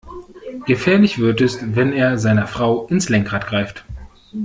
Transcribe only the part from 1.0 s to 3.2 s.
wird es, wenn er seiner Frau ins